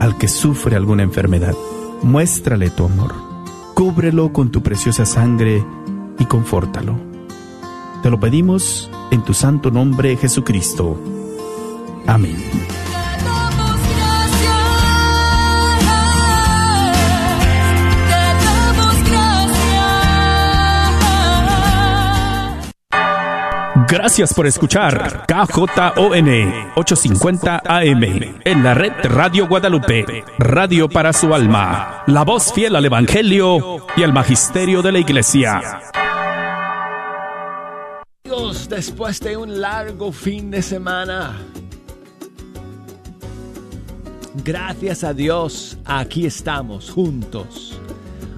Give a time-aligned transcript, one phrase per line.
[0.00, 1.54] al que sufre alguna enfermedad.
[2.02, 3.14] Muéstrale tu amor.
[3.74, 5.64] Cúbrelo con tu preciosa sangre
[6.18, 6.98] y confórtalo.
[8.02, 10.98] Te lo pedimos en tu santo nombre, Jesucristo.
[12.06, 12.36] Amén.
[23.90, 26.28] Gracias por escuchar KJON
[26.76, 28.04] 850 AM
[28.44, 34.04] en la red Radio Guadalupe, radio para su alma, la voz fiel al Evangelio y
[34.04, 35.60] al Magisterio de la Iglesia.
[38.24, 41.36] Amigos, después de un largo fin de semana,
[44.44, 47.80] gracias a Dios, aquí estamos juntos,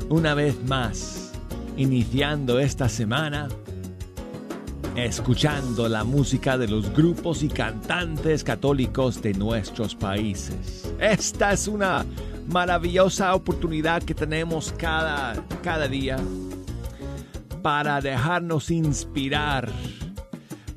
[0.08, 1.30] una vez más,
[1.76, 3.48] iniciando esta semana
[4.96, 10.92] escuchando la música de los grupos y cantantes católicos de nuestros países.
[11.00, 12.04] Esta es una
[12.48, 16.18] maravillosa oportunidad que tenemos cada, cada día
[17.62, 19.70] para dejarnos inspirar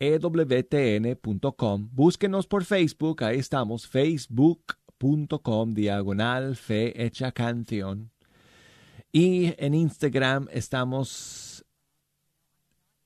[0.01, 1.89] ewtn.com.
[1.93, 8.09] Búsquenos por Facebook, ahí estamos, facebook.com diagonal fe hecha canción.
[9.11, 11.63] Y en Instagram estamos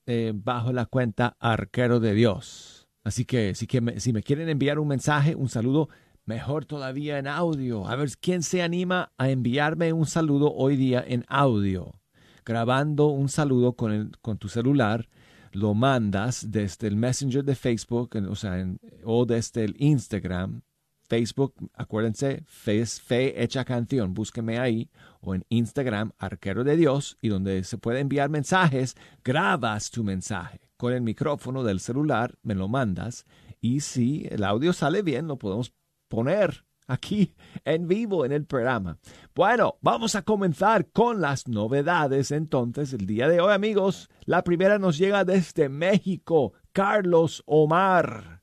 [0.06, 2.88] eh, bajo la cuenta Arquero de Dios.
[3.04, 5.90] Así que, si, que si me quieren enviar un mensaje, un saludo,
[6.24, 7.86] mejor todavía en audio.
[7.86, 12.00] A ver quién se anima a enviarme un saludo hoy día en audio.
[12.44, 15.08] Grabando un saludo con, el, con tu celular
[15.56, 18.62] lo mandas desde el Messenger de Facebook, o sea,
[19.04, 20.60] o desde el Instagram.
[21.08, 24.90] Facebook, acuérdense, Fe, Fe Hecha Canción, búsqueme ahí,
[25.20, 30.60] o en Instagram, Arquero de Dios, y donde se puede enviar mensajes, grabas tu mensaje
[30.76, 33.24] con el micrófono del celular, me lo mandas,
[33.58, 35.72] y si el audio sale bien, lo podemos
[36.08, 38.98] poner aquí en vivo en el programa.
[39.34, 44.08] Bueno, vamos a comenzar con las novedades entonces el día de hoy amigos.
[44.24, 46.52] La primera nos llega desde México.
[46.72, 48.42] Carlos Omar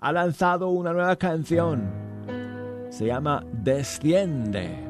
[0.00, 1.90] ha lanzado una nueva canción.
[2.90, 4.85] Se llama Desciende.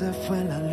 [0.00, 0.67] Este corazón es tuyo.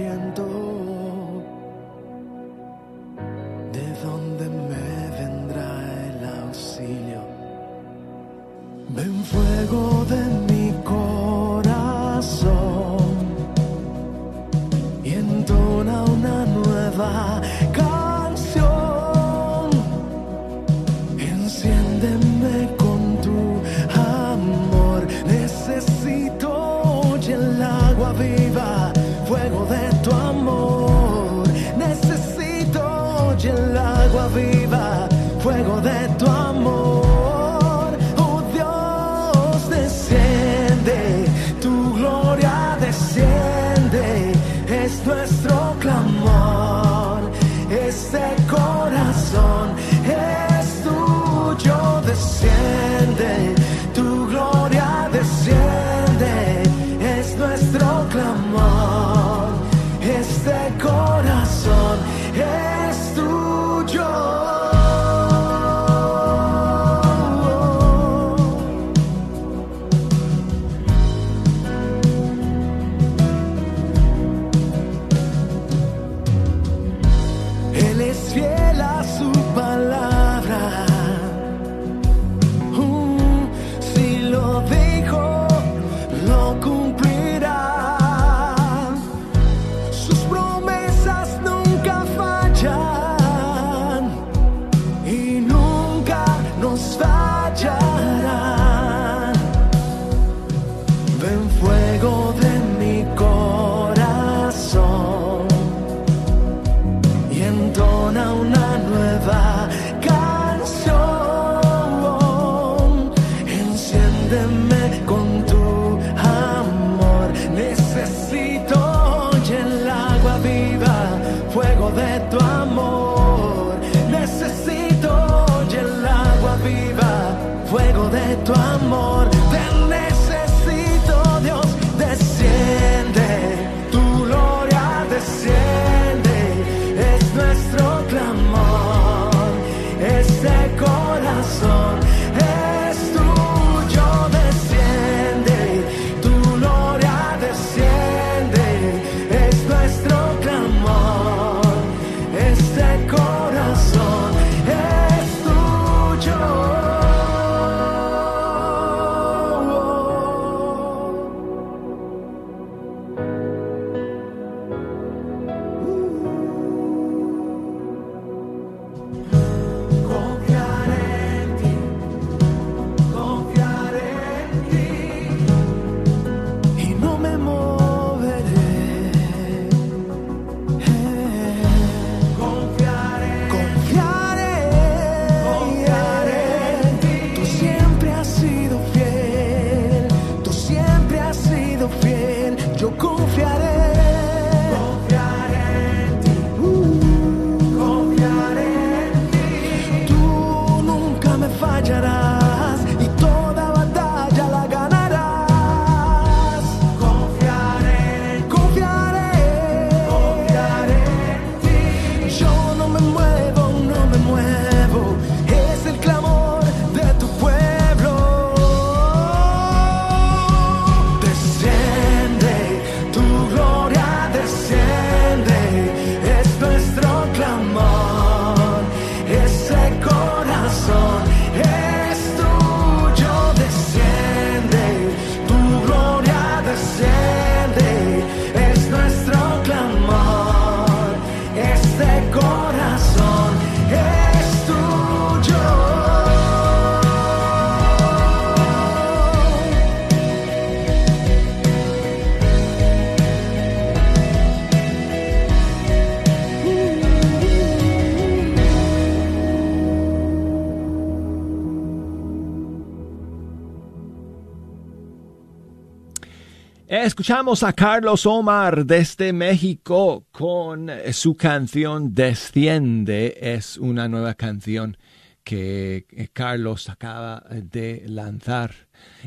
[267.26, 273.36] Escuchamos a Carlos Omar desde México con su canción Desciende.
[273.42, 274.96] Es una nueva canción
[275.44, 278.76] que Carlos acaba de lanzar.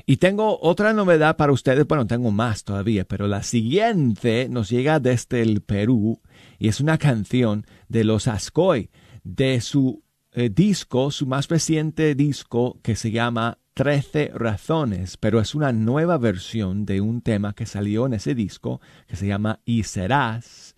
[0.07, 1.89] Y tengo otra novedad para ustedes.
[1.89, 6.21] Bueno, tengo más todavía, pero la siguiente nos llega desde el Perú
[6.61, 8.91] y es una canción de los Ascoy,
[9.25, 15.55] de su eh, disco, su más reciente disco que se llama 13 razones, pero es
[15.55, 19.85] una nueva versión de un tema que salió en ese disco que se llama Y
[19.85, 20.75] serás.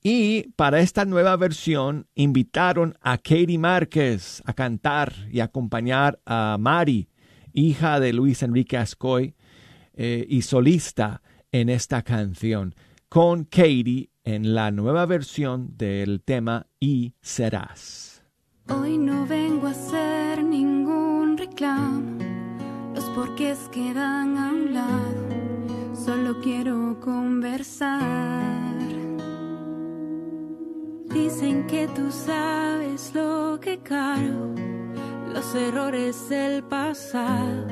[0.00, 7.08] Y para esta nueva versión invitaron a Katie Márquez a cantar y acompañar a Mari,
[7.52, 9.34] hija de Luis Enrique Ascoy
[9.94, 12.76] eh, y solista en esta canción,
[13.08, 18.22] con Katie en la nueva versión del tema Y serás.
[18.68, 22.25] Hoy no vengo a hacer ningún reclamo
[22.96, 25.28] los porqués quedan a un lado,
[25.94, 28.00] solo quiero conversar.
[31.10, 34.54] Dicen que tú sabes lo que caro,
[35.30, 37.66] los errores del pasado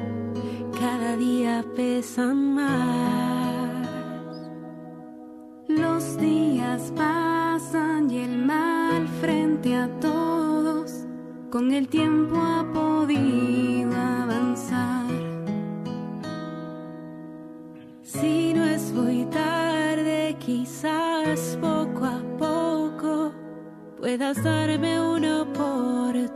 [0.79, 3.89] cada día pesan más.
[5.69, 11.07] Los días pasan y el mal frente a todos
[11.51, 13.84] con el tiempo ha podido
[24.05, 26.35] puedas darme una oportunidad.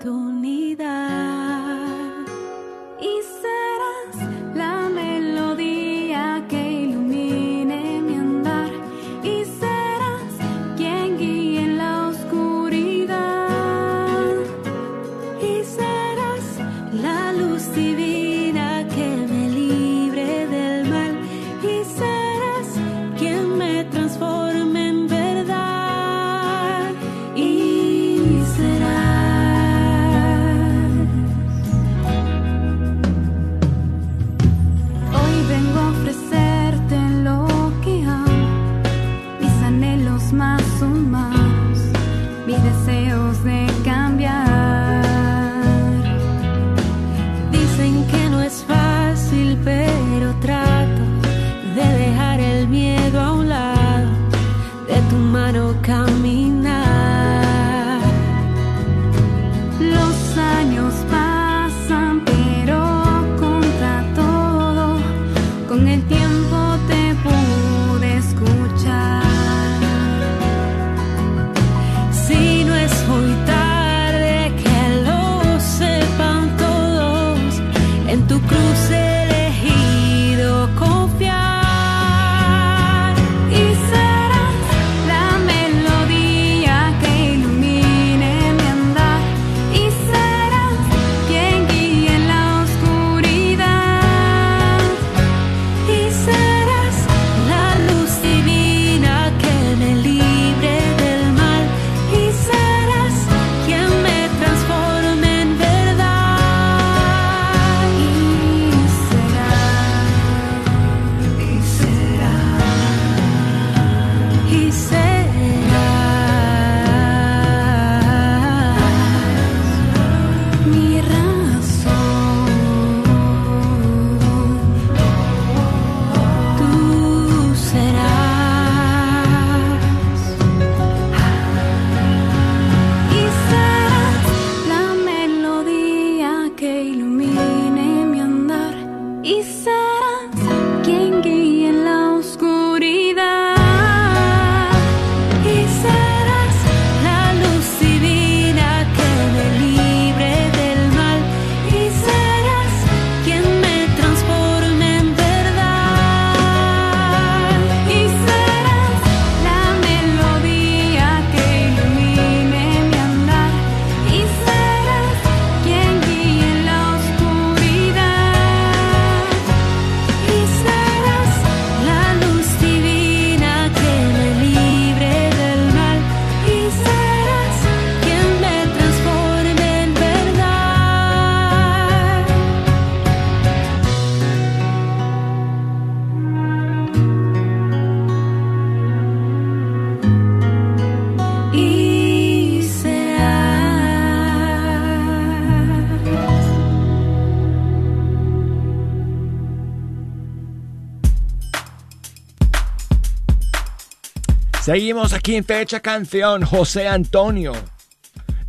[204.68, 206.42] Seguimos aquí en Fecha Canción.
[206.42, 207.52] José Antonio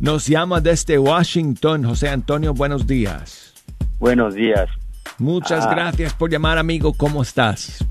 [0.00, 1.82] nos llama desde Washington.
[1.82, 3.54] José Antonio, buenos días.
[3.98, 4.68] Buenos días.
[5.16, 5.70] Muchas Ah.
[5.70, 6.92] gracias por llamar, amigo.
[6.92, 7.82] ¿Cómo estás?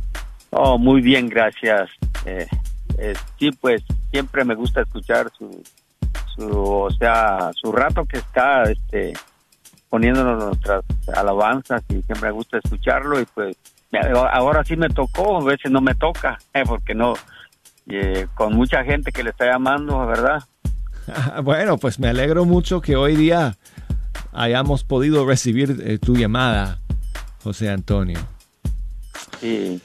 [0.51, 1.89] Oh, muy bien, gracias.
[2.23, 2.45] Eh,
[2.99, 3.81] eh, sí, pues
[4.11, 5.63] siempre me gusta escuchar su,
[6.35, 9.13] su, o sea, su rato que está, este,
[9.89, 10.83] poniéndonos nuestras
[11.15, 13.57] alabanzas y siempre me gusta escucharlo y pues
[14.33, 17.15] ahora sí me tocó, a veces no me toca, eh, porque no,
[17.89, 20.43] eh, con mucha gente que le está llamando, ¿verdad?
[21.43, 23.57] Bueno, pues me alegro mucho que hoy día
[24.31, 26.79] hayamos podido recibir eh, tu llamada,
[27.43, 28.19] José Antonio.
[29.41, 29.81] Sí.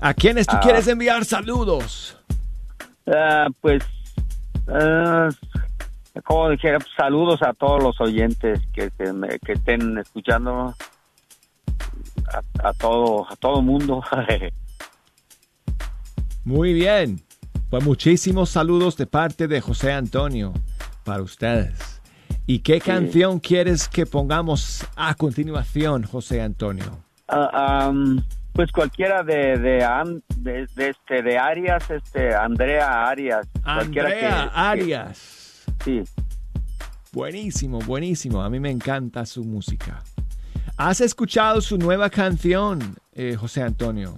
[0.00, 0.60] ¿A quiénes tú Ah.
[0.60, 2.16] quieres enviar saludos?
[3.06, 3.84] Ah, pues,
[4.68, 5.28] ah,
[6.24, 10.74] como dijera, saludos a todos los oyentes que, que, me- que estén escuchando,
[12.32, 14.02] a, a todo, a todo mundo.
[16.44, 17.20] Muy bien.
[17.70, 20.52] Pues muchísimos saludos de parte de José Antonio
[21.04, 22.00] para ustedes.
[22.46, 26.98] ¿Y qué canción quieres que pongamos a continuación, José Antonio?
[27.28, 27.90] Ah,
[28.52, 34.20] pues cualquiera de de, An- de, de este de Arias, este Andrea Arias, Andrea que-
[34.20, 35.64] que- Arias.
[35.84, 36.02] sí.
[37.12, 38.42] Buenísimo, buenísimo.
[38.42, 40.02] A mí me encanta su música.
[40.76, 44.14] ¿Has escuchado su nueva canción, eh, José Antonio?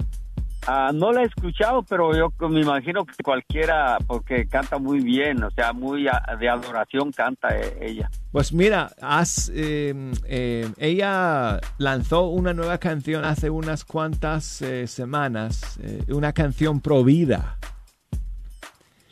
[0.69, 5.43] Ah, no la he escuchado, pero yo me imagino que cualquiera, porque canta muy bien,
[5.45, 8.11] o sea, muy a- de adoración canta eh, ella.
[8.33, 9.95] Pues mira, has, eh,
[10.27, 17.05] eh, ella lanzó una nueva canción hace unas cuantas eh, semanas, eh, una canción pro
[17.05, 17.59] vida,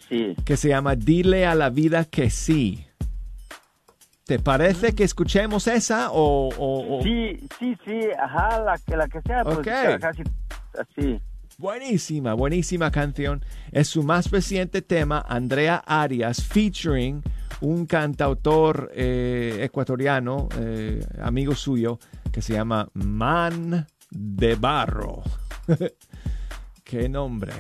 [0.08, 0.34] Sí.
[0.44, 2.84] que se llama Dile a la vida que sí.
[4.26, 6.48] ¿Te parece que escuchemos esa o...?
[6.48, 9.64] o- o- Sí, sí, sí, ajá, la que la que sea, pues Ok.
[9.64, 10.22] ca- casi
[10.78, 11.20] así.
[11.58, 13.44] Buenísima, buenísima canción.
[13.70, 17.22] Es su más reciente tema, Andrea Arias, featuring
[17.60, 21.98] un cantautor eh, ecuatoriano, eh, amigo suyo,
[22.32, 25.22] que se llama Man de Barro.
[26.84, 27.52] Qué nombre.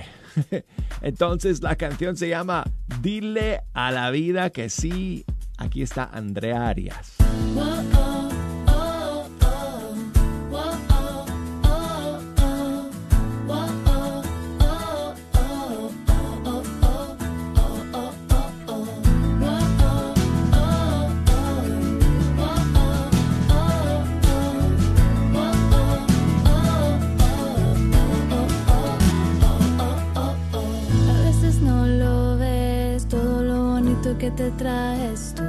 [1.00, 2.64] Entonces la canción se llama
[3.00, 5.24] Dile a la vida que sí.
[5.56, 7.16] Aquí está Andrea Arias.
[7.20, 8.13] A
[34.24, 35.42] que te traes tú.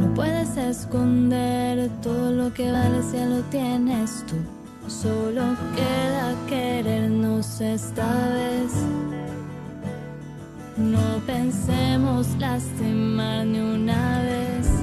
[0.00, 4.36] No puedes esconder todo lo que vale si ya lo tienes tú.
[4.88, 5.42] Solo
[5.74, 8.72] queda querernos esta vez.
[10.76, 14.75] No pensemos lastimar ni una vez.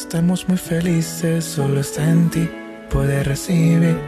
[0.00, 1.44] Estemos muy felices.
[1.44, 2.48] Solo está en ti,
[2.90, 3.98] puede recibir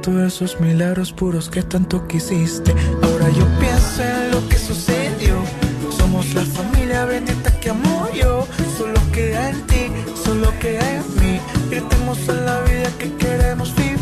[0.00, 2.72] todos esos milagros puros que tanto quisiste.
[3.02, 5.36] Ahora yo pienso en lo que sucedió.
[5.98, 8.46] Somos la familia bendita que amo yo.
[8.78, 9.84] Solo queda en ti,
[10.24, 11.40] solo queda en mí.
[11.68, 13.99] Gritemos a la vida que queremos vivir.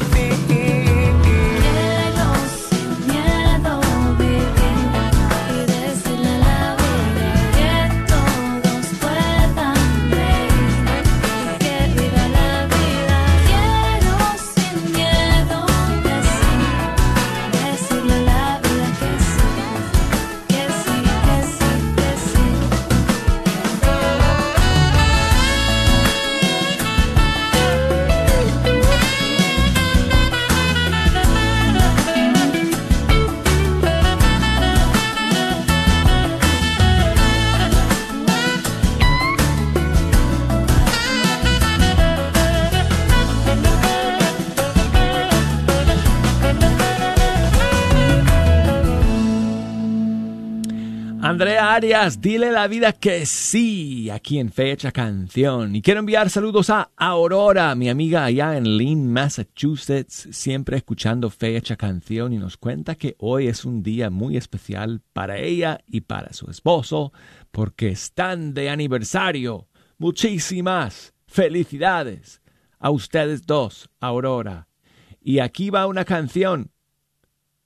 [51.79, 55.77] Arias, dile la vida que sí, aquí en Fecha Canción.
[55.77, 61.77] Y quiero enviar saludos a Aurora, mi amiga allá en Lynn, Massachusetts, siempre escuchando Fecha
[61.77, 66.33] Canción y nos cuenta que hoy es un día muy especial para ella y para
[66.33, 67.13] su esposo,
[67.53, 69.69] porque están de aniversario.
[69.99, 72.43] Muchísimas felicidades
[72.81, 74.67] a ustedes dos, Aurora.
[75.21, 76.73] Y aquí va una canción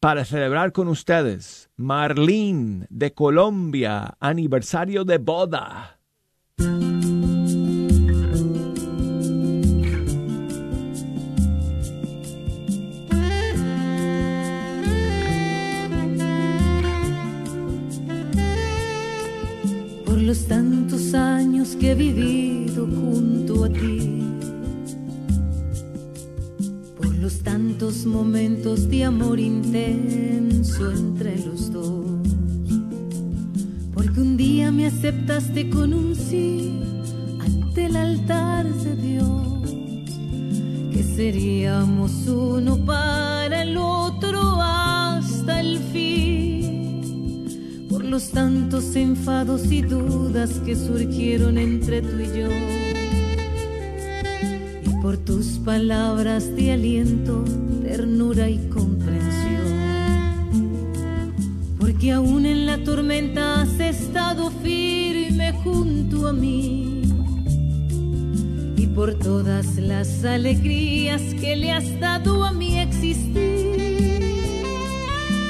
[0.03, 1.71] para celebrar con ustedes.
[1.77, 6.01] Marlene de Colombia, aniversario de boda.
[20.05, 21.95] por los tantos años que he
[27.41, 32.21] tantos momentos de amor intenso entre los dos,
[33.95, 36.79] porque un día me aceptaste con un sí
[37.41, 39.75] ante el altar de Dios,
[40.93, 47.87] que seríamos uno para el otro hasta el fin.
[47.89, 52.49] Por los tantos enfados y dudas que surgieron entre tú y yo,
[55.25, 57.45] tus palabras de aliento,
[57.83, 59.63] ternura y comprensión,
[61.79, 67.03] porque aún en la tormenta has estado firme junto a mí,
[68.77, 73.43] y por todas las alegrías que le has dado a mi existir.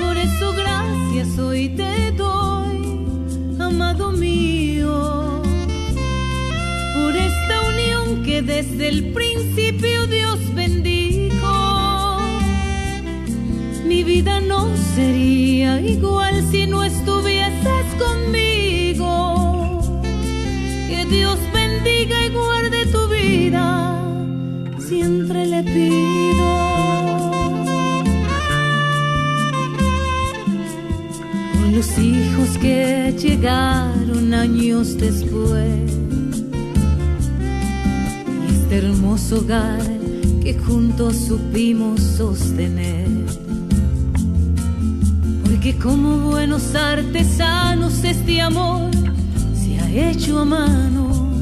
[0.01, 3.07] Por eso gracias hoy te doy,
[3.59, 5.43] amado mío,
[6.95, 7.52] por esta
[8.25, 12.19] que desde el principio Dios bendijo.
[13.87, 19.81] Mi vida no sería igual si no estuvieses conmigo.
[20.89, 23.99] Que Dios bendiga y guarde tu vida,
[24.79, 26.13] siempre le pido.
[31.55, 35.92] por los hijos que llegaron años después.
[38.73, 39.83] Este hermoso hogar
[40.43, 43.07] que juntos supimos sostener.
[45.45, 48.91] Porque como buenos artesanos este amor
[49.55, 51.39] se ha hecho a mano.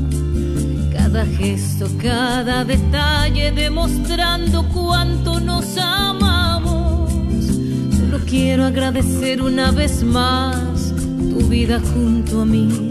[0.93, 7.13] Cada gesto, cada detalle demostrando cuánto nos amamos.
[7.97, 10.93] Solo quiero agradecer una vez más
[11.31, 12.90] tu vida junto a mí.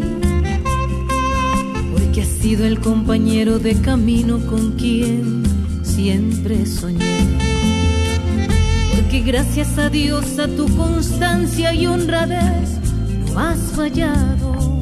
[2.09, 5.43] Porque has sido el compañero de camino con quien
[5.83, 7.05] siempre soñé.
[8.95, 12.79] Porque gracias a Dios, a tu constancia y honradez,
[13.27, 14.79] no has fallado.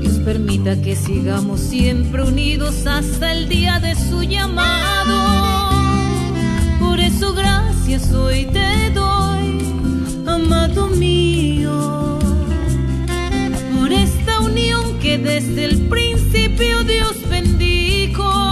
[0.00, 5.70] Dios permita que sigamos siempre unidos hasta el día de su llamado.
[6.80, 9.60] Por eso gracias hoy te doy,
[10.26, 12.18] amado mío,
[13.78, 16.15] por esta unión que desde el principio
[16.84, 18.45] Dios bendijo.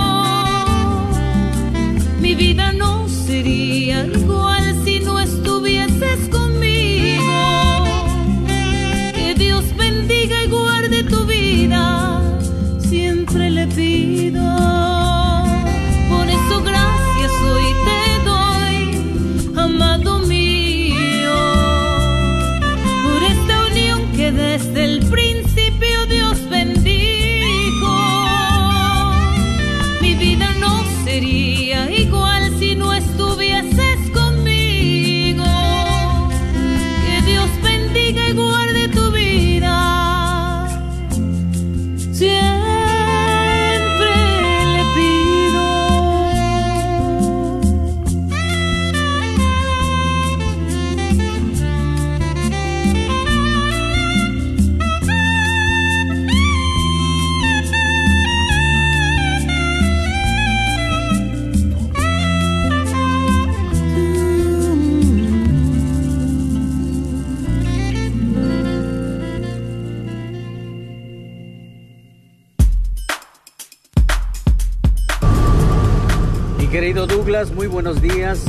[77.53, 78.41] Muy buenos días.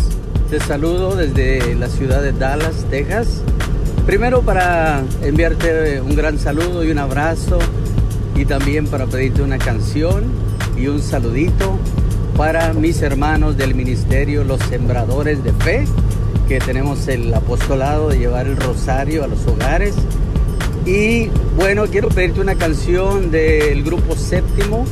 [0.49, 3.41] Te saludo desde la ciudad de Dallas, Texas.
[4.05, 7.59] Primero para enviarte un gran saludo y un abrazo
[8.35, 10.25] y también para pedirte una canción
[10.77, 11.77] y un saludito
[12.37, 15.85] para mis hermanos del ministerio Los Sembradores de Fe,
[16.47, 19.95] que tenemos el apostolado de llevar el rosario a los hogares.
[20.85, 24.85] Y bueno, quiero pedirte una canción del grupo séptimo,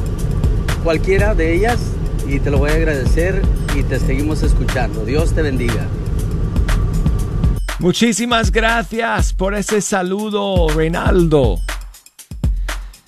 [0.84, 1.80] cualquiera de ellas,
[2.28, 3.42] y te lo voy a agradecer
[3.76, 5.06] y te seguimos escuchando.
[5.06, 5.88] Dios te bendiga.
[7.80, 11.60] Muchísimas gracias por ese saludo, Reinaldo.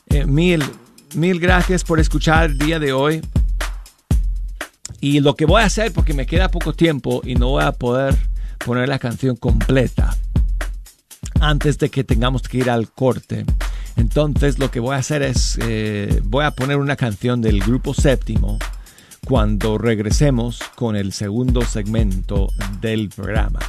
[0.09, 0.63] Eh, mil,
[1.13, 3.21] mil gracias por escuchar el día de hoy.
[4.99, 7.71] Y lo que voy a hacer, porque me queda poco tiempo y no voy a
[7.71, 8.17] poder
[8.65, 10.15] poner la canción completa
[11.39, 13.45] antes de que tengamos que ir al corte.
[13.97, 17.93] Entonces lo que voy a hacer es, eh, voy a poner una canción del grupo
[17.93, 18.57] séptimo
[19.25, 22.47] cuando regresemos con el segundo segmento
[22.79, 23.59] del programa.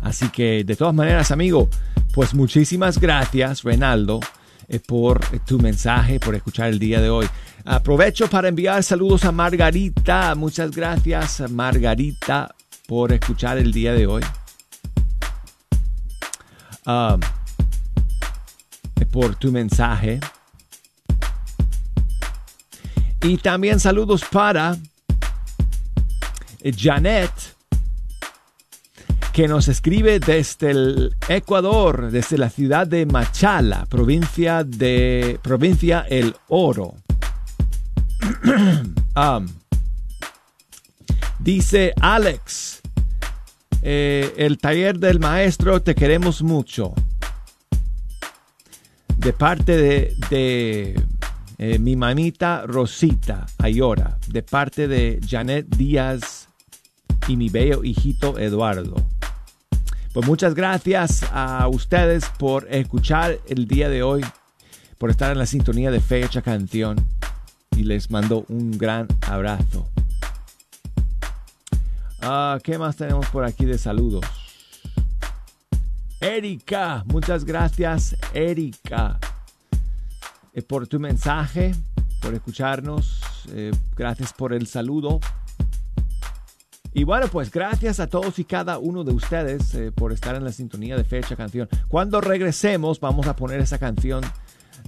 [0.00, 1.68] Así que de todas maneras, amigo,
[2.14, 4.20] pues muchísimas gracias, Renaldo,
[4.68, 7.26] eh, por tu mensaje, por escuchar el día de hoy.
[7.64, 10.34] Aprovecho para enviar saludos a Margarita.
[10.36, 12.54] Muchas gracias, Margarita,
[12.86, 14.22] por escuchar el día de hoy.
[16.86, 17.20] Um,
[19.10, 20.20] por tu mensaje.
[23.22, 24.76] Y también saludos para
[26.76, 27.30] Janet,
[29.32, 36.34] que nos escribe desde el Ecuador, desde la ciudad de Machala, provincia de provincia El
[36.48, 36.94] Oro.
[39.14, 39.46] Um,
[41.38, 42.80] dice Alex,
[43.82, 46.94] eh, el taller del maestro, te queremos mucho.
[49.16, 51.00] De parte de, de,
[51.58, 56.48] eh, mi mamita Rosita Ayora, de parte de Janet Díaz
[57.28, 58.94] y mi bello hijito Eduardo.
[60.12, 64.24] Pues muchas gracias a ustedes por escuchar el día de hoy,
[64.98, 66.96] por estar en la sintonía de Fecha Canción
[67.76, 69.86] y les mando un gran abrazo.
[72.20, 74.24] Ah, ¿Qué más tenemos por aquí de saludos?
[76.20, 79.18] Erika, muchas gracias Erika
[80.56, 81.72] eh, por tu mensaje,
[82.20, 83.20] por escucharnos,
[83.52, 85.20] eh, gracias por el saludo.
[86.96, 90.44] Y bueno, pues gracias a todos y cada uno de ustedes eh, por estar en
[90.44, 91.68] la sintonía de Fecha Canción.
[91.88, 94.24] Cuando regresemos vamos a poner esa canción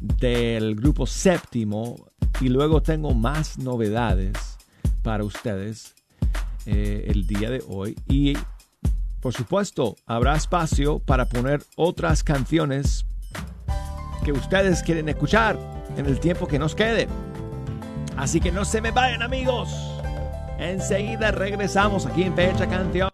[0.01, 1.97] del grupo séptimo
[2.41, 4.57] y luego tengo más novedades
[5.03, 5.95] para ustedes
[6.65, 8.33] eh, el día de hoy y
[9.21, 13.05] por supuesto habrá espacio para poner otras canciones
[14.29, 15.59] que ustedes quieren escuchar
[15.97, 17.09] en el tiempo que nos quede.
[18.19, 19.71] Así que no se me vayan amigos.
[20.59, 23.09] Enseguida regresamos aquí en Fecha Canción.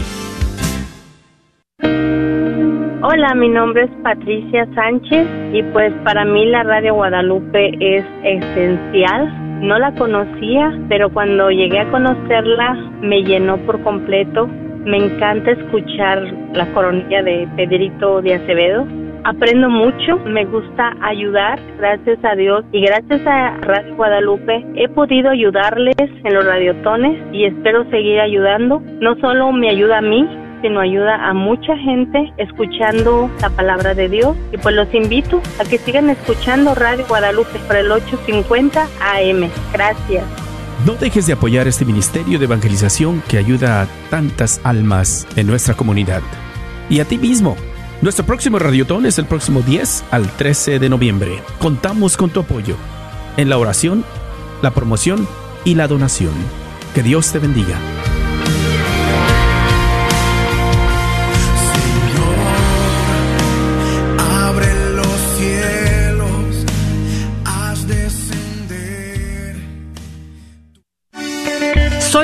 [3.02, 9.68] Hola, mi nombre es Patricia Sánchez y pues para mí la Radio Guadalupe es esencial.
[9.68, 14.48] No la conocía, pero cuando llegué a conocerla me llenó por completo.
[14.90, 16.20] Me encanta escuchar
[16.54, 18.88] la coronilla de Pedrito de Acevedo.
[19.24, 25.30] Aprendo mucho, me gusta ayudar, gracias a Dios y gracias a Radio Guadalupe he podido
[25.30, 28.82] ayudarles en los radiotones y espero seguir ayudando.
[29.00, 30.28] No solo me ayuda a mí,
[30.64, 34.36] sino ayuda a mucha gente escuchando la palabra de Dios.
[34.52, 39.52] Y pues los invito a que sigan escuchando Radio Guadalupe por el 850 AM.
[39.72, 40.49] Gracias.
[40.86, 45.74] No dejes de apoyar este ministerio de evangelización que ayuda a tantas almas en nuestra
[45.74, 46.22] comunidad.
[46.90, 47.58] Y a ti mismo.
[48.02, 51.44] Nuestro próximo radiotón es el próximo 10 al 13 de noviembre.
[51.60, 52.78] Contamos con tu apoyo
[53.36, 54.06] en la oración,
[54.62, 55.28] la promoción
[55.66, 56.34] y la donación.
[56.96, 57.78] Que Dios te bendiga.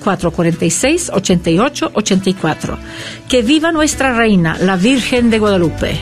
[0.00, 2.78] 972-446-8884.
[3.28, 6.00] Que viva nuestra reina, la Virgen de Guadalupe.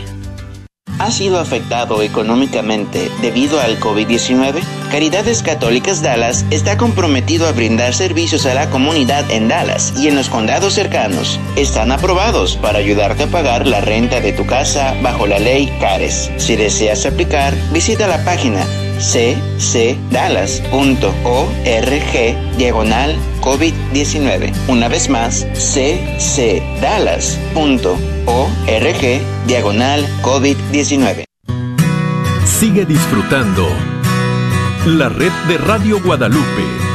[0.98, 4.60] ¿Ha sido afectado económicamente debido al COVID-19?
[4.90, 10.16] Caridades Católicas Dallas está comprometido a brindar servicios a la comunidad en Dallas y en
[10.16, 11.38] los condados cercanos.
[11.56, 16.30] Están aprobados para ayudarte a pagar la renta de tu casa bajo la ley CARES.
[16.38, 18.64] Si deseas aplicar, visita la página
[18.98, 19.76] ccdallas.org
[22.56, 24.52] diagonal COVID-19.
[24.68, 26.66] Una vez más, ccdallas.org
[29.46, 31.24] diagonal COVID-19.
[32.44, 33.68] Sigue disfrutando
[34.96, 36.87] la red de Radio Guadalupe.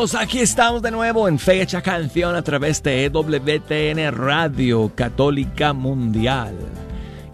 [0.00, 6.56] Amigos, aquí estamos de nuevo en Fecha Canción a través de EWTN Radio Católica Mundial.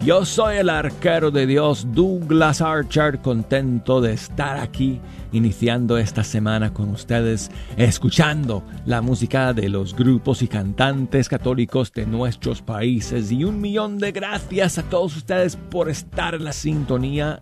[0.01, 4.99] Yo soy el arquero de Dios Douglas Archer, contento de estar aquí
[5.31, 12.05] iniciando esta semana con ustedes, escuchando la música de los grupos y cantantes católicos de
[12.05, 17.39] nuestros países y un millón de gracias a todos ustedes por estar en la sintonía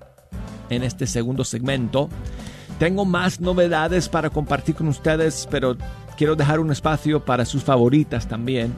[0.70, 2.10] en este segundo segmento.
[2.80, 5.78] Tengo más novedades para compartir con ustedes, pero
[6.18, 8.74] quiero dejar un espacio para sus favoritas también.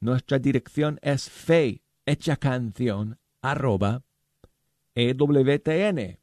[0.00, 4.02] Nuestra dirección es fe hecha canción arroba
[4.94, 6.18] ewtn.com.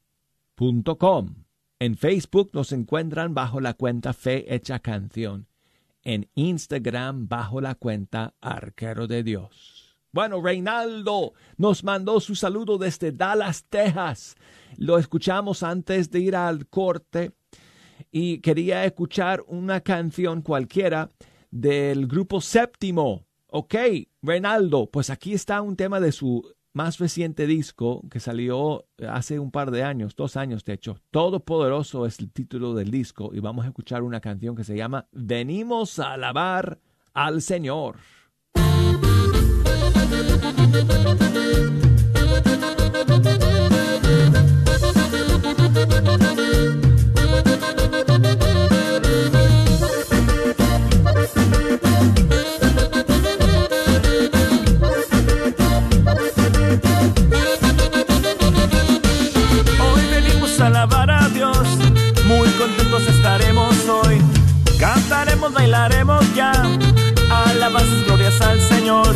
[1.79, 5.47] En Facebook nos encuentran bajo la cuenta Fe Hecha Canción.
[6.01, 9.82] En Instagram bajo la cuenta Arquero de Dios.
[10.13, 14.35] Bueno, Reinaldo nos mandó su saludo desde Dallas, Texas.
[14.77, 17.31] Lo escuchamos antes de ir al corte
[18.11, 21.09] y quería escuchar una canción cualquiera
[21.49, 23.25] del grupo Séptimo.
[23.47, 23.73] Ok,
[24.21, 29.49] Reinaldo, pues aquí está un tema de su más reciente disco que salió hace un
[29.49, 30.99] par de años, dos años de hecho.
[31.09, 35.07] Todopoderoso es el título del disco y vamos a escuchar una canción que se llama
[35.11, 36.79] Venimos a alabar
[37.15, 37.97] al Señor.
[64.79, 66.51] Cantaremos, bailaremos ya,
[67.29, 69.15] alabanzas, glorias al Señor.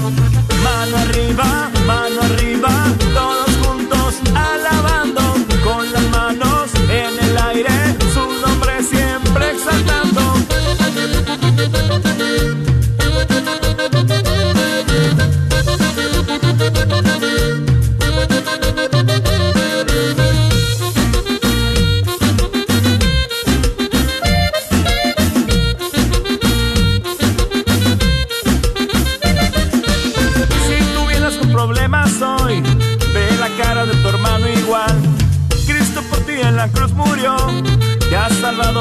[1.17, 2.69] Arriba, mano arriba,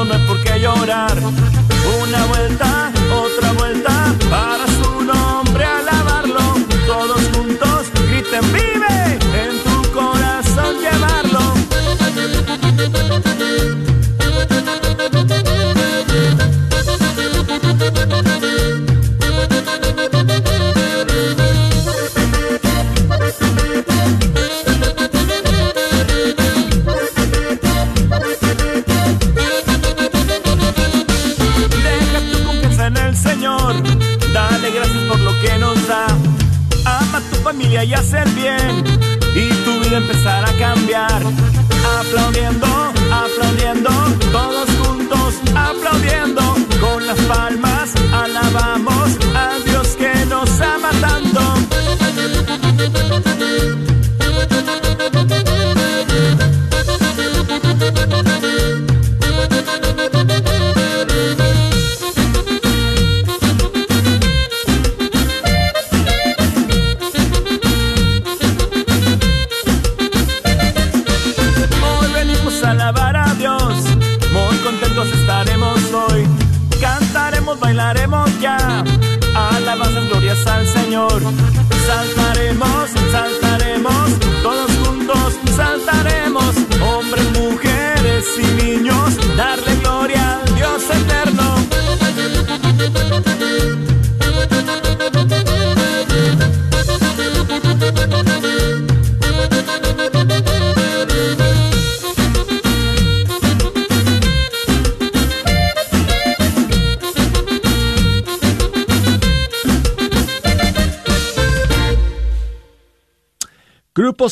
[0.05, 1.17] no es por qué llorar.
[2.01, 2.86] Una vuelta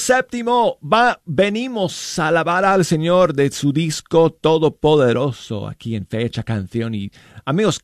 [0.05, 6.93] séptimo, va, venimos a alabar al Señor de su disco Todopoderoso aquí en Fecha Canción.
[6.93, 7.11] Y
[7.43, 7.81] amigos,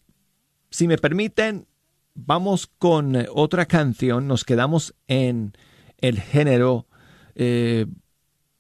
[0.70, 1.66] si me permiten,
[2.14, 4.28] vamos con eh, otra canción.
[4.28, 5.54] Nos quedamos en
[5.98, 6.86] el género,
[7.34, 7.88] eh,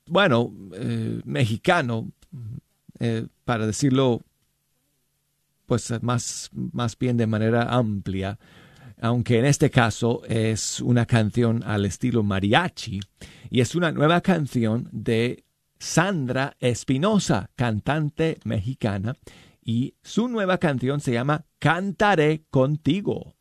[0.07, 2.11] bueno, eh, mexicano,
[3.45, 4.21] para decirlo,
[5.67, 8.39] pues más, más bien de manera amplia
[9.01, 12.99] aunque en este caso es una canción al estilo mariachi,
[13.49, 15.43] y es una nueva canción de
[15.79, 19.15] Sandra Espinosa, cantante mexicana,
[19.63, 23.35] y su nueva canción se llama Cantaré contigo.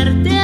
[0.00, 0.39] verte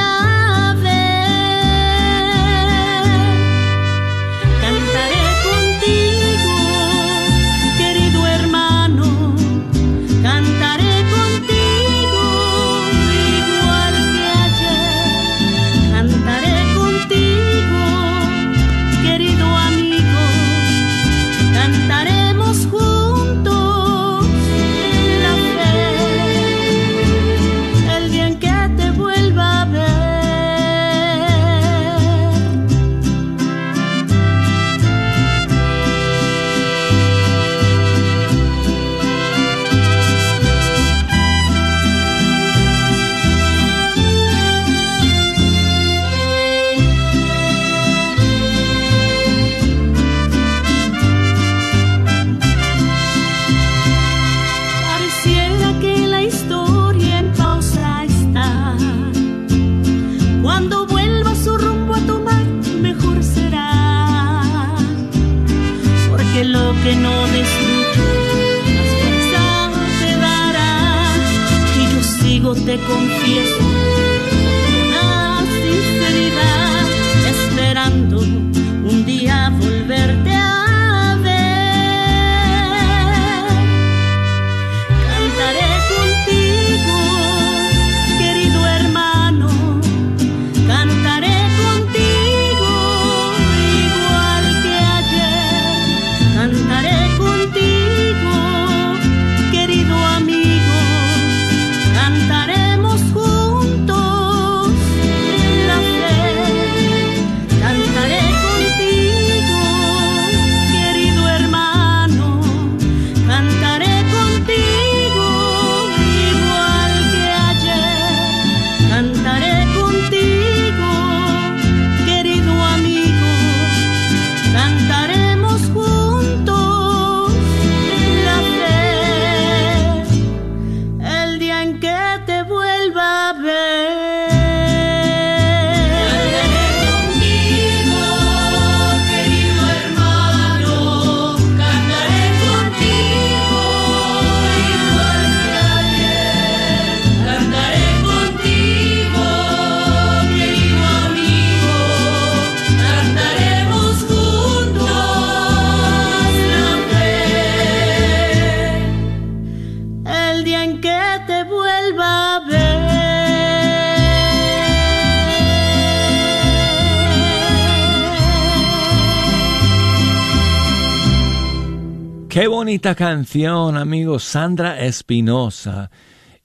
[172.77, 174.23] bonita canción, amigos.
[174.23, 175.89] Sandra Espinosa.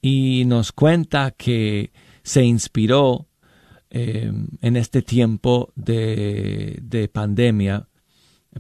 [0.01, 3.28] Y nos cuenta que se inspiró
[3.91, 7.87] eh, en este tiempo de, de pandemia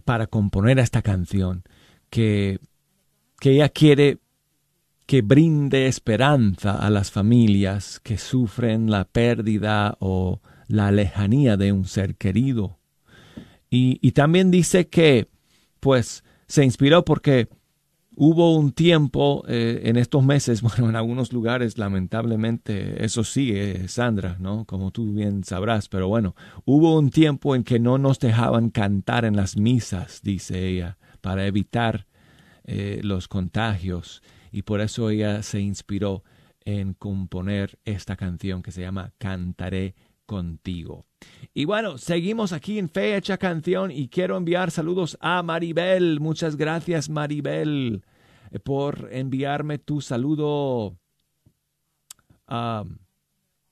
[0.04, 1.62] para componer esta canción.
[2.10, 2.58] Que,
[3.40, 4.18] que ella quiere
[5.06, 11.86] que brinde esperanza a las familias que sufren la pérdida o la lejanía de un
[11.86, 12.80] ser querido.
[13.70, 15.30] Y, y también dice que,
[15.80, 17.48] pues, se inspiró porque
[18.14, 24.36] hubo un tiempo eh, en estos meses, bueno, en algunos lugares, lamentablemente, eso sigue, Sandra,
[24.38, 24.64] ¿no?
[24.64, 26.34] Como tú bien sabrás, pero bueno,
[26.64, 31.46] hubo un tiempo en que no nos dejaban cantar en las misas, dice ella, para
[31.46, 32.06] evitar
[32.64, 36.22] eh, los contagios y por eso ella se inspiró
[36.64, 39.96] en componer esta canción que se llama Cantaré
[40.26, 41.06] contigo.
[41.54, 46.20] Y bueno, seguimos aquí en Fecha Canción y quiero enviar saludos a Maribel.
[46.20, 48.02] Muchas gracias Maribel
[48.64, 50.96] por enviarme tu saludo
[52.48, 52.98] um,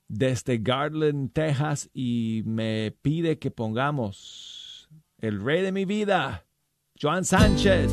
[0.07, 4.89] desde Garland, Texas y me pide que pongamos
[5.19, 6.45] el rey de mi vida,
[6.99, 7.91] Joan Sánchez,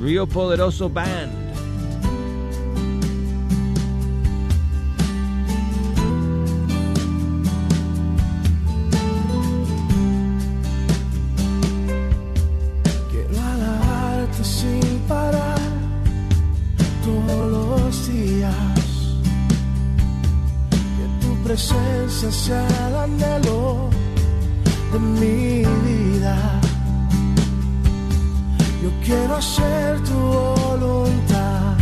[0.00, 1.41] Río Poderoso Band.
[21.52, 23.90] Presencia sea el anhelo
[24.90, 26.34] de mi vida.
[28.82, 31.74] Yo quiero hacer tu voluntad.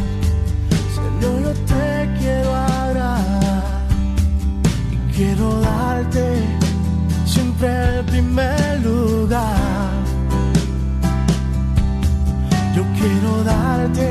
[0.96, 1.86] Señor, yo te
[2.18, 3.86] quiero agradar.
[4.94, 6.24] Y quiero darte
[7.24, 7.68] siempre
[7.98, 9.90] el primer lugar.
[12.74, 14.08] Yo quiero darte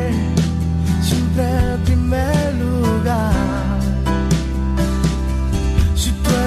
[1.02, 1.44] siempre
[1.74, 3.49] el primer lugar.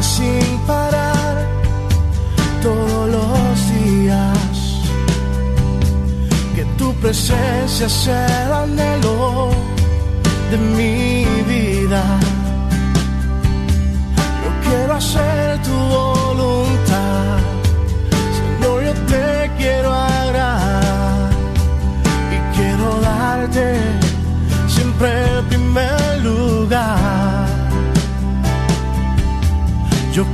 [0.00, 1.44] Sin parar
[2.62, 4.48] todos los días.
[6.54, 9.50] Que tu presencia sea el anhelo
[10.50, 12.02] de mi vida.
[14.44, 16.77] Yo quiero hacer tu voluntad.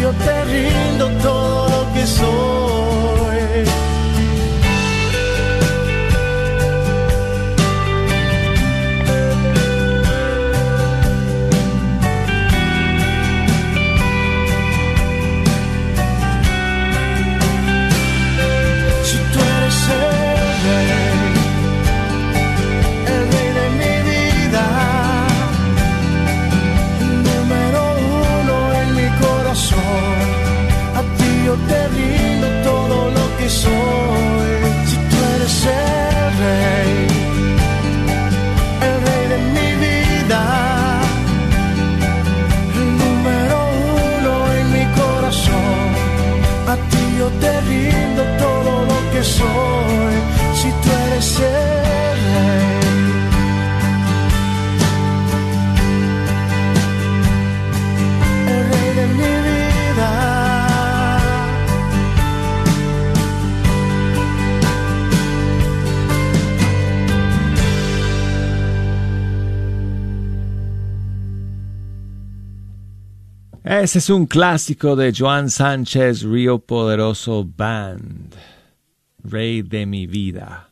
[0.00, 2.65] yo te rindo todo lo que soy.
[73.82, 78.34] Ese es un clásico de Joan Sánchez, Río Poderoso Band,
[79.22, 80.70] Rey de mi vida.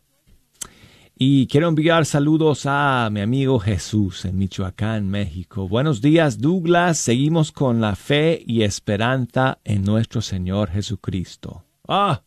[1.14, 5.68] Y quiero enviar saludos a mi amigo Jesús en Michoacán, México.
[5.68, 6.96] Buenos días, Douglas.
[6.96, 11.62] Seguimos con la fe y esperanza en nuestro Señor Jesucristo.
[11.86, 12.22] Ah,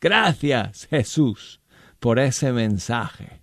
[0.00, 1.60] gracias, Jesús,
[2.00, 3.42] por ese mensaje.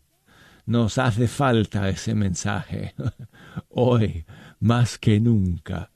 [0.65, 2.93] Nos hace falta ese mensaje
[3.69, 4.25] hoy
[4.59, 5.92] más que nunca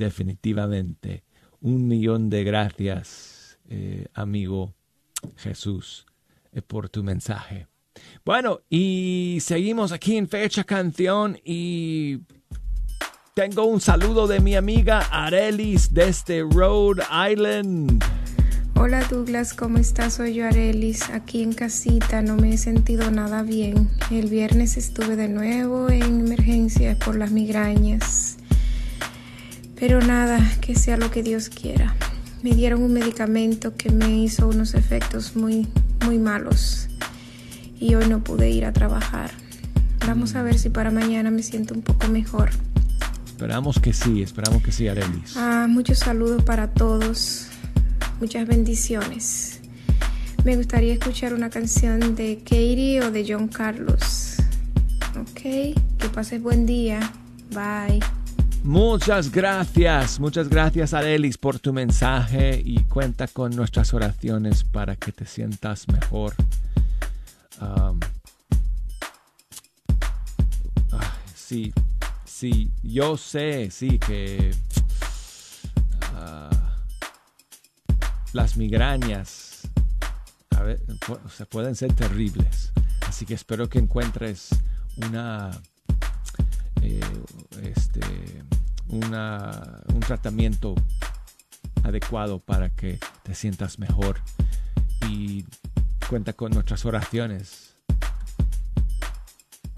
[0.00, 1.22] definitivamente.
[1.60, 4.74] Un millón de gracias, eh, amigo
[5.36, 6.06] Jesús,
[6.52, 7.68] eh, por tu mensaje.
[8.24, 12.20] Bueno, y seguimos aquí en Fecha Canción y
[13.34, 18.02] tengo un saludo de mi amiga Arelis desde Rhode Island.
[18.76, 20.14] Hola Douglas, ¿cómo estás?
[20.14, 23.90] Soy yo Arelis, aquí en casita, no me he sentido nada bien.
[24.10, 28.39] El viernes estuve de nuevo en emergencias por las migrañas.
[29.80, 31.96] Pero nada, que sea lo que Dios quiera.
[32.42, 35.66] Me dieron un medicamento que me hizo unos efectos muy,
[36.04, 36.88] muy malos.
[37.80, 39.30] Y hoy no pude ir a trabajar.
[40.06, 42.50] Vamos a ver si para mañana me siento un poco mejor.
[43.26, 45.34] Esperamos que sí, esperamos que sí, Arelis.
[45.36, 47.46] Ah, muchos saludos para todos.
[48.20, 49.60] Muchas bendiciones.
[50.44, 54.36] Me gustaría escuchar una canción de Katie o de John Carlos.
[55.18, 57.00] Ok, que pases buen día.
[57.50, 58.00] Bye.
[58.62, 65.12] Muchas gracias, muchas gracias Arelis por tu mensaje y cuenta con nuestras oraciones para que
[65.12, 66.34] te sientas mejor.
[71.34, 71.72] Sí,
[72.24, 74.52] sí, yo sé, sí, que
[76.14, 76.50] ah,
[78.32, 79.62] las migrañas
[81.48, 82.72] pueden ser terribles.
[83.08, 84.50] Así que espero que encuentres
[84.96, 85.50] una
[86.82, 87.00] eh,
[87.62, 88.00] este,
[88.90, 90.74] una, un tratamiento
[91.82, 94.20] adecuado para que te sientas mejor
[95.08, 95.44] y
[96.08, 97.76] cuenta con nuestras oraciones.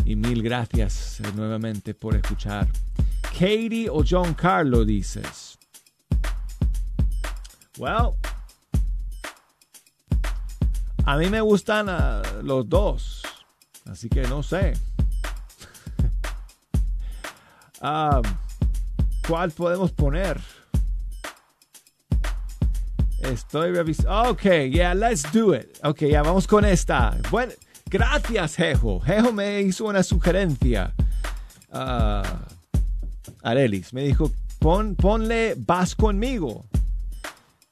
[0.04, 2.68] Y mil gracias eh, nuevamente por escuchar.
[3.32, 5.58] Katie o John Carlo dices.
[7.78, 8.12] Well,
[11.04, 13.22] a mí me gustan ah, los dos,
[13.86, 14.74] así que no sé.
[17.84, 18.22] Ah,
[19.26, 20.40] ¿Cuál podemos poner?
[23.20, 24.30] Estoy revisando.
[24.30, 25.78] Ok, yeah, let's do it.
[25.84, 27.16] Ok, ya vamos con esta.
[27.30, 27.52] Bueno,
[27.88, 29.00] gracias, Jejo.
[29.00, 30.92] Jejo me hizo una sugerencia.
[31.70, 32.46] Ah,
[33.42, 36.64] Arelis me dijo: Pon, ponle Vas conmigo.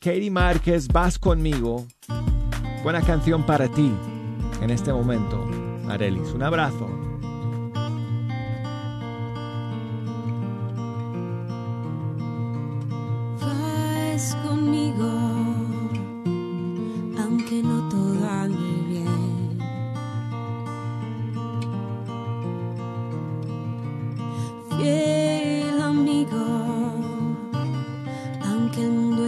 [0.00, 1.86] Katie Márquez, Vas conmigo.
[2.84, 3.92] Buena canción para ti
[4.62, 5.50] en este momento,
[5.88, 6.28] Arelis.
[6.32, 6.99] Un abrazo.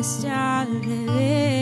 [0.03, 1.62] Aunque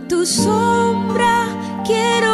[0.00, 1.46] tu sombra
[1.84, 2.31] quiero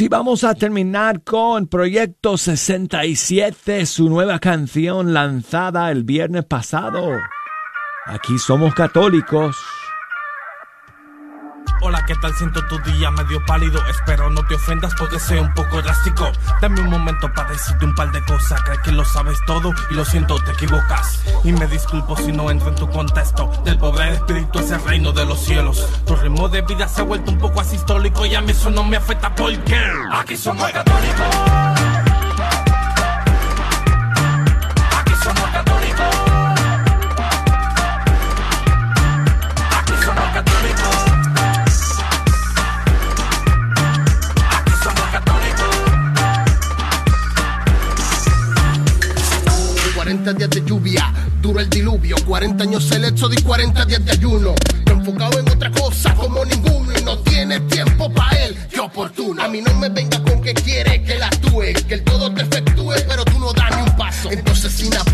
[0.00, 7.18] y vamos a terminar con Proyecto 67, su nueva canción lanzada el viernes pasado.
[8.06, 9.56] Aquí somos católicos.
[11.86, 12.34] Hola, ¿qué tal?
[12.34, 13.78] Siento tu día medio pálido.
[13.90, 16.32] Espero no te ofendas porque sea un poco drástico.
[16.62, 18.58] Dame un momento para decirte un par de cosas.
[18.62, 21.22] Crees que lo sabes todo y lo siento, te equivocas.
[21.44, 23.52] Y me disculpo si no entro en tu contexto.
[23.66, 25.86] Del pobre espíritu es el reino de los cielos.
[26.06, 28.82] Tu ritmo de vida se ha vuelto un poco asistólico y a mí eso no
[28.82, 29.78] me afecta porque
[30.10, 31.83] aquí somos católicos.
[50.24, 51.12] 40 días de lluvia,
[51.42, 54.54] duro el diluvio, 40 años el hecho de 40 días de ayuno.
[54.86, 59.42] Enfocado en otra cosa como ninguno y no tiene tiempo para él, qué oportuno.
[59.42, 62.40] A mí no me venga con que quiere que la actúe, que el todo te
[62.40, 64.30] efectúe, pero tú no das ni un paso.
[64.30, 65.04] Entonces si nada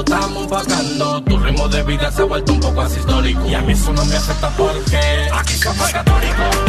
[0.00, 1.22] estamos pagando.
[1.22, 3.46] Tu ritmo de vida se ha vuelto un poco asistólico.
[3.46, 6.65] Y a mí eso no me afecta porque aquí somos católicos.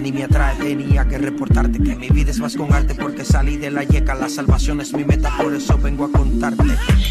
[0.00, 0.56] Ni me atrae.
[0.56, 4.14] Tenía que reportarte que mi vida es más con arte porque salí de la yeca.
[4.14, 6.64] La salvación es mi meta, por eso vengo a contarte.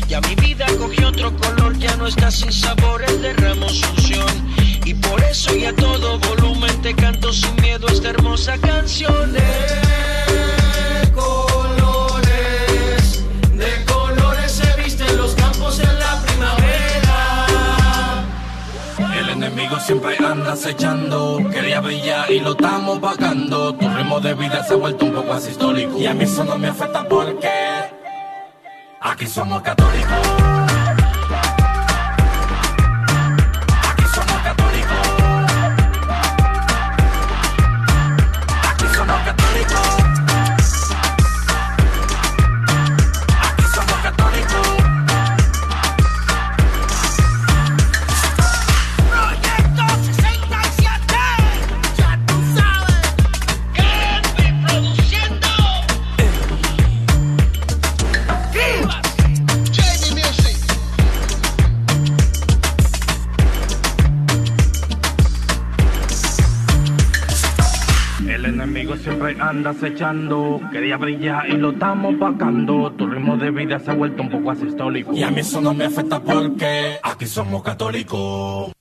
[0.08, 4.28] Ya mi vida cogió otro color, ya no está sin sabores, derramos unción.
[4.86, 9.34] Y por eso y a todo volumen te canto sin miedo esta hermosa canción.
[9.34, 9.87] De
[19.76, 21.40] Siempre anda acechando.
[21.52, 23.74] Quería brillar y lo estamos pagando.
[23.74, 25.98] Tu ritmo de vida se ha vuelto un poco asistólico.
[25.98, 27.50] Y a mí eso no me afecta porque
[29.00, 30.57] aquí somos católicos.
[69.08, 70.60] Siempre anda acechando.
[70.72, 72.92] Quería brillar y lo estamos pagando.
[72.92, 75.14] Tu ritmo de vida se ha vuelto un poco asistólico.
[75.14, 78.77] Y a mí eso no me afecta porque aquí somos católicos.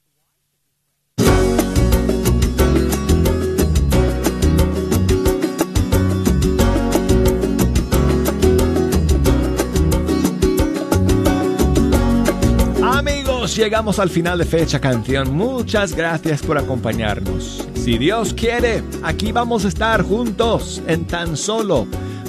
[13.56, 15.34] Llegamos al final de fecha canción.
[15.34, 17.66] Muchas gracias por acompañarnos.
[17.74, 21.86] Si Dios quiere, aquí vamos a estar juntos en tan solo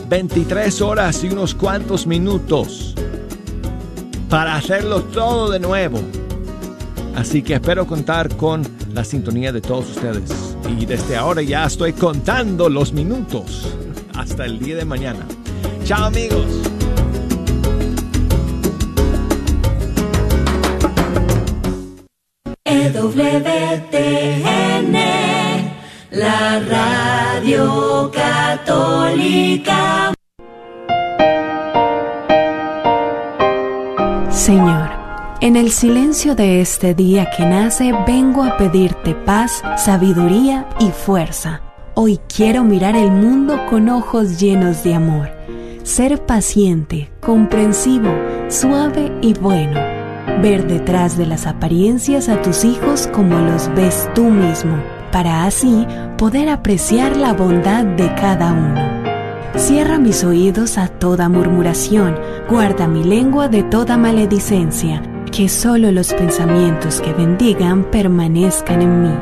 [0.10, 2.96] 23 horas y unos cuantos minutos
[4.30, 6.00] para hacerlo todo de nuevo.
[7.16, 8.64] Así que espero contar con
[8.94, 10.56] la sintonía de todos ustedes.
[10.78, 13.74] Y desde ahora ya estoy contando los minutos
[14.16, 15.26] hasta el día de mañana.
[15.84, 16.77] Chao amigos.
[22.98, 24.94] EWTN,
[26.10, 30.14] la radio católica.
[34.32, 34.90] Señor,
[35.42, 41.62] en el silencio de este día que nace vengo a pedirte paz, sabiduría y fuerza.
[41.94, 45.30] Hoy quiero mirar el mundo con ojos llenos de amor,
[45.84, 48.10] ser paciente, comprensivo,
[48.50, 49.97] suave y bueno,
[50.42, 54.78] ver detrás de las apariencias a tus hijos como los ves tú mismo,
[55.12, 55.86] para así
[56.18, 58.98] poder apreciar la bondad de cada uno.
[59.56, 62.16] Cierra mis oídos a toda murmuración,
[62.50, 69.16] guarda mi lengua de toda maledicencia, que solo los pensamientos que bendigan permanezcan en mí.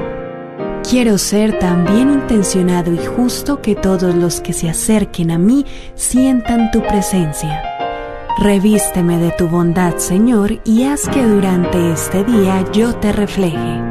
[0.87, 5.65] Quiero ser tan bien intencionado y justo que todos los que se acerquen a mí
[5.95, 7.74] sientan tu presencia.
[8.37, 13.81] Revísteme de tu bondad, Señor, y haz que durante este día yo te refleje.